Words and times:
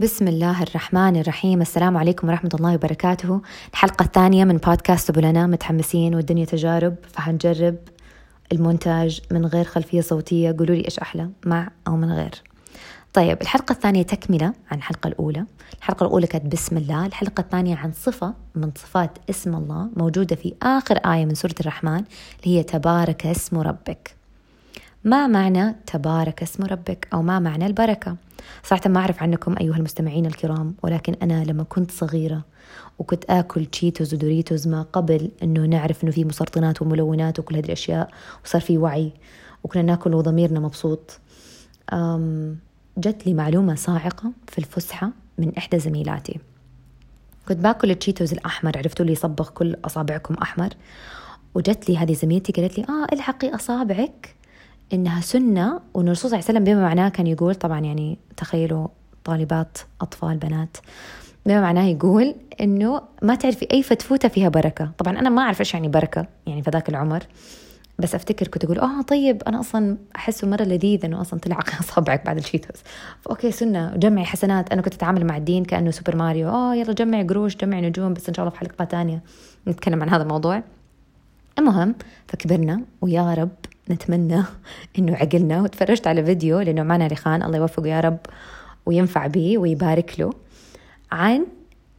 بسم 0.00 0.28
الله 0.28 0.62
الرحمن 0.62 1.16
الرحيم. 1.16 1.60
السلام 1.60 1.96
عليكم 1.96 2.28
ورحمة 2.28 2.50
الله 2.54 2.74
وبركاته. 2.74 3.40
الحلقة 3.72 4.02
الثانية 4.02 4.44
من 4.44 4.56
بودكاست 4.56 5.08
سبلنا 5.08 5.46
متحمسين 5.46 6.14
والدنيا 6.14 6.44
تجارب. 6.44 6.94
فحنجرب 7.12 7.76
المونتاج 8.52 9.20
من 9.30 9.46
غير 9.46 9.64
خلفية 9.64 10.00
صوتية. 10.00 10.56
قولوا 10.58 10.76
لي 10.76 10.84
إيش 10.84 10.98
أحلى 10.98 11.30
مع 11.46 11.70
أو 11.88 11.96
من 11.96 12.12
غير. 12.12 12.42
طيب 13.12 13.42
الحلقة 13.42 13.72
الثانية 13.72 14.02
تكملة 14.02 14.52
عن 14.70 14.78
الحلقة 14.78 15.08
الأولى. 15.08 15.44
الحلقة 15.78 16.06
الأولى 16.06 16.26
كانت 16.26 16.52
بسم 16.52 16.76
الله. 16.76 17.06
الحلقة 17.06 17.40
الثانية 17.40 17.76
عن 17.76 17.92
صفة 17.92 18.34
من 18.54 18.70
صفات 18.76 19.18
اسم 19.30 19.54
الله 19.54 19.88
موجودة 19.96 20.36
في 20.36 20.54
آخر 20.62 20.96
آية 20.96 21.24
من 21.24 21.34
سورة 21.34 21.54
الرحمن 21.60 22.02
اللي 22.44 22.58
هي 22.58 22.62
تبارك 22.62 23.26
اسم 23.26 23.58
ربك. 23.58 24.14
ما 25.04 25.26
معنى 25.26 25.74
تبارك 25.86 26.42
اسم 26.42 26.64
ربك؟ 26.64 27.08
أو 27.12 27.22
ما 27.22 27.38
معنى 27.38 27.66
البركة؟ 27.66 28.16
صراحة 28.62 28.90
ما 28.90 29.00
أعرف 29.00 29.22
عنكم 29.22 29.54
أيها 29.60 29.76
المستمعين 29.76 30.26
الكرام 30.26 30.74
ولكن 30.82 31.14
أنا 31.22 31.44
لما 31.44 31.62
كنت 31.62 31.90
صغيرة 31.90 32.44
وكنت 32.98 33.24
آكل 33.30 33.66
تشيتوز 33.66 34.14
ودوريتوز 34.14 34.68
ما 34.68 34.82
قبل 34.82 35.30
أنه 35.42 35.66
نعرف 35.66 36.04
أنه 36.04 36.12
في 36.12 36.24
مسرطنات 36.24 36.82
وملونات 36.82 37.38
وكل 37.38 37.56
هذه 37.56 37.64
الأشياء 37.64 38.10
وصار 38.44 38.60
في 38.60 38.78
وعي 38.78 39.12
وكنا 39.64 39.82
ناكل 39.82 40.14
وضميرنا 40.14 40.60
مبسوط. 40.60 41.20
جت 42.98 43.26
لي 43.26 43.34
معلومة 43.34 43.74
صاعقة 43.74 44.32
في 44.48 44.58
الفسحة 44.58 45.10
من 45.38 45.56
إحدى 45.56 45.78
زميلاتي. 45.78 46.40
كنت 47.48 47.58
باكل 47.58 47.90
التشيتوز 47.90 48.32
الأحمر 48.32 48.78
عرفتوا 48.78 49.06
لي 49.06 49.12
يصبغ 49.12 49.48
كل 49.48 49.76
أصابعكم 49.84 50.34
أحمر؟ 50.34 50.68
وجت 51.54 51.88
لي 51.90 51.96
هذه 51.98 52.12
زميلتي 52.12 52.52
قالت 52.52 52.78
لي 52.78 52.84
آه 52.84 53.06
إلحقي 53.12 53.54
أصابعك. 53.54 54.34
إنها 54.92 55.20
سنة 55.20 55.80
وإنه 55.94 56.06
الرسول 56.06 56.30
صلى 56.30 56.38
الله 56.38 56.48
عليه 56.48 56.58
وسلم 56.58 56.64
بما 56.64 56.82
معناه 56.82 57.08
كان 57.08 57.26
يقول 57.26 57.54
طبعا 57.54 57.80
يعني 57.80 58.18
تخيلوا 58.36 58.88
طالبات 59.24 59.78
أطفال 60.00 60.36
بنات 60.36 60.76
بما 61.46 61.60
معناه 61.60 61.84
يقول 61.84 62.34
إنه 62.60 63.02
ما 63.22 63.34
تعرفي 63.34 63.68
أي 63.72 63.82
فتفوتة 63.82 64.28
فيها 64.28 64.48
بركة. 64.48 64.90
طبعا 64.98 65.18
أنا 65.18 65.30
ما 65.30 65.42
أعرف 65.42 65.60
إيش 65.60 65.74
يعني 65.74 65.88
بركة 65.88 66.26
يعني 66.46 66.62
في 66.62 66.70
ذاك 66.70 66.88
العمر 66.88 67.22
بس 67.98 68.14
أفتكر 68.14 68.48
كنت 68.48 68.64
أقول 68.64 68.78
آه 68.78 69.02
طيب 69.02 69.42
أنا 69.42 69.60
أصلا 69.60 69.96
احسه 70.16 70.46
مرة 70.46 70.62
لذيذ 70.62 71.04
إنه 71.04 71.20
أصلا 71.20 71.40
طلع 71.40 71.58
أصابعك 71.80 72.26
بعد 72.26 72.36
الشيتوس 72.38 72.80
okay 73.30 73.50
سنة 73.50 73.96
جمعي 73.96 74.24
حسنات. 74.24 74.72
أنا 74.72 74.82
كنت 74.82 74.94
أتعامل 74.94 75.26
مع 75.26 75.36
الدين 75.36 75.64
كأنه 75.64 75.90
سوبر 75.90 76.16
ماريو. 76.16 76.48
آه 76.48 76.74
يلا 76.74 76.92
جمعي 76.92 77.22
قروش 77.22 77.56
جمعي 77.56 77.80
نجوم 77.80 78.14
بس 78.14 78.28
إن 78.28 78.34
شاء 78.34 78.44
الله 78.46 78.54
في 78.54 78.60
حلقة 78.60 78.84
ثانية 78.84 79.22
نتكلم 79.68 80.02
عن 80.02 80.08
هذا 80.08 80.22
الموضوع. 80.22 80.62
المهم 81.58 81.94
فكبرنا 82.28 82.80
ويا 83.00 83.34
رب 83.34 83.50
نتمنى 83.90 84.42
إنه 84.98 85.16
عقلنا 85.16 85.62
وتفرجت 85.62 86.06
على 86.06 86.24
فيديو 86.24 86.60
لنعمان 86.60 87.02
علي 87.02 87.16
خان 87.16 87.42
الله 87.42 87.56
يوفقه 87.56 87.86
يا 87.86 88.00
رب 88.00 88.18
وينفع 88.86 89.26
به 89.26 89.58
ويبارك 89.58 90.20
له 90.20 90.32
عن 91.12 91.46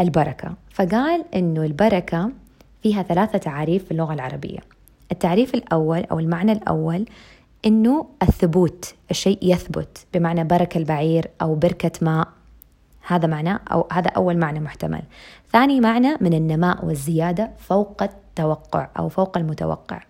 البركة. 0.00 0.54
فقال 0.70 1.24
إنه 1.34 1.64
البركة 1.64 2.30
فيها 2.82 3.02
ثلاثة 3.02 3.38
تعاريف 3.38 3.84
في 3.84 3.90
اللغة 3.90 4.14
العربية. 4.14 4.58
التعريف 5.12 5.54
الأول 5.54 6.04
أو 6.04 6.18
المعنى 6.18 6.52
الأول 6.52 7.06
إنه 7.66 8.06
الثبوت 8.22 8.94
الشيء 9.10 9.38
يثبت 9.42 10.06
بمعنى 10.14 10.44
بركة 10.44 10.78
البعير 10.78 11.30
أو 11.42 11.54
بركة 11.54 11.90
ماء. 12.02 12.28
هذا 13.06 13.26
معنى 13.26 13.58
أو 13.72 13.86
هذا 13.92 14.08
أول 14.08 14.36
معنى 14.36 14.60
محتمل. 14.60 15.02
ثاني 15.52 15.80
معنى 15.80 16.16
من 16.20 16.34
النماء 16.34 16.84
والزيادة 16.84 17.50
فوق 17.58 18.02
التوقع 18.02 18.88
أو 18.98 19.08
فوق 19.08 19.38
المتوقع. 19.38 20.00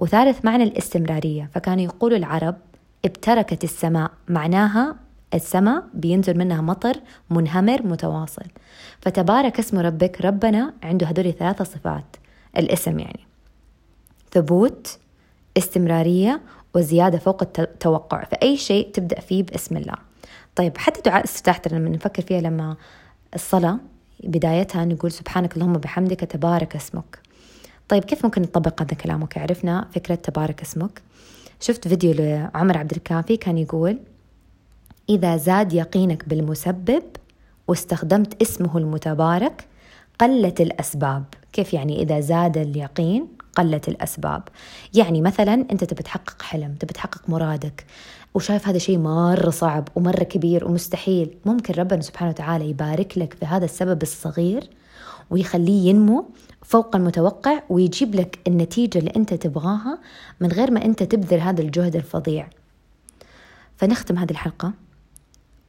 وثالث 0.00 0.44
معنى 0.44 0.62
الاستمرارية. 0.62 1.50
فكانوا 1.54 1.84
يقولوا 1.84 2.18
العرب 2.18 2.56
ابتركت 3.04 3.64
السماء 3.64 4.10
معناها 4.28 4.96
السماء 5.34 5.84
بينزل 5.94 6.38
منها 6.38 6.60
مطر 6.60 6.96
منهمر 7.30 7.82
متواصل. 7.82 8.46
فتبارك 9.00 9.58
اسم 9.58 9.78
ربك 9.78 10.20
ربنا 10.20 10.74
عنده 10.82 11.06
هذول 11.06 11.32
ثلاثة 11.32 11.64
صفات. 11.64 12.16
الاسم 12.56 12.98
يعني 12.98 13.20
ثبوت 14.30 14.98
استمرارية 15.56 16.40
وزيادة 16.74 17.18
فوق 17.18 17.42
التوقع 17.58 18.24
فأي 18.24 18.56
شيء 18.56 18.90
تبدأ 18.90 19.20
فيه 19.20 19.42
باسم 19.42 19.76
الله. 19.76 19.94
طيب 20.56 20.78
حتى 20.78 21.00
دعاء 21.00 21.24
استفتاح 21.24 21.72
لما 21.72 21.88
نفكر 21.88 22.22
فيها 22.22 22.40
لما 22.40 22.76
الصلاة 23.34 23.78
بدايتها 24.24 24.84
نقول 24.84 25.12
سبحانك 25.12 25.54
اللهم 25.54 25.72
بحمدك 25.72 26.20
تبارك 26.20 26.76
اسمك. 26.76 27.25
طيب 27.88 28.04
كيف 28.04 28.24
ممكن 28.24 28.42
نطبق 28.42 28.82
هذا 28.82 28.94
كلامك 28.94 29.38
عرفنا 29.38 29.88
فكرة 29.94 30.14
تبارك 30.14 30.62
اسمك. 30.62 31.02
شفت 31.60 31.88
فيديو 31.88 32.12
لعمر 32.12 32.78
عبد 32.78 32.92
الكافي 32.92 33.36
كان 33.36 33.58
يقول 33.58 33.98
إذا 35.08 35.36
زاد 35.36 35.72
يقينك 35.72 36.28
بالمسبب 36.28 37.02
واستخدمت 37.68 38.42
اسمه 38.42 38.78
المتبارك 38.78 39.64
قلت 40.20 40.60
الأسباب. 40.60 41.24
كيف 41.52 41.74
يعني 41.74 42.02
إذا 42.02 42.20
زاد 42.20 42.58
اليقين 42.58 43.28
قلت 43.56 43.88
الأسباب؟ 43.88 44.42
يعني 44.94 45.20
مثلا 45.20 45.54
أنت 45.54 45.84
تبي 45.84 46.02
تحقق 46.02 46.42
حلم 46.42 46.74
تبي 46.74 46.92
تحقق 46.92 47.28
مرادك 47.28 47.84
وشايف 48.34 48.68
هذا 48.68 48.78
شيء 48.78 48.98
مرة 48.98 49.50
صعب 49.50 49.88
ومرة 49.94 50.24
كبير 50.24 50.64
ومستحيل 50.64 51.36
ممكن 51.44 51.74
ربنا 51.74 52.00
سبحانه 52.00 52.30
وتعالى 52.30 52.70
يبارك 52.70 53.18
لك 53.18 53.34
في 53.34 53.46
هذا 53.46 53.64
السبب 53.64 54.02
الصغير 54.02 54.70
ويخليه 55.30 55.88
ينمو 55.88 56.24
فوق 56.62 56.96
المتوقع 56.96 57.62
ويجيب 57.68 58.14
لك 58.14 58.38
النتيجة 58.46 58.98
اللي 58.98 59.12
أنت 59.16 59.34
تبغاها 59.34 59.98
من 60.40 60.48
غير 60.52 60.70
ما 60.70 60.84
أنت 60.84 61.02
تبذل 61.02 61.40
هذا 61.40 61.62
الجهد 61.62 61.96
الفظيع. 61.96 62.48
فنختم 63.76 64.18
هذه 64.18 64.30
الحلقة 64.30 64.72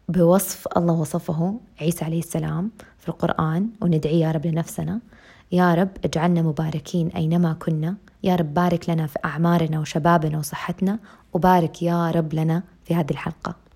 بوصف 0.09 0.67
الله 0.77 0.93
وصفه 0.93 1.59
عيسى 1.81 2.05
عليه 2.05 2.19
السلام 2.19 2.71
في 2.99 3.09
القرآن 3.09 3.69
وندعي 3.81 4.19
يا 4.19 4.31
رب 4.31 4.45
لنفسنا. 4.45 4.99
يا 5.51 5.73
رب 5.73 5.89
اجعلنا 6.05 6.41
مباركين 6.41 7.07
أينما 7.07 7.53
كنا. 7.53 7.95
يا 8.23 8.35
رب 8.35 8.53
بارك 8.53 8.89
لنا 8.89 9.07
في 9.07 9.19
أعمارنا 9.25 9.79
وشبابنا 9.79 10.39
وصحتنا 10.39 10.99
وبارك 11.33 11.81
يا 11.81 12.11
رب 12.11 12.33
لنا 12.33 12.63
في 12.85 12.95
هذه 12.95 13.11
الحلقة. 13.11 13.66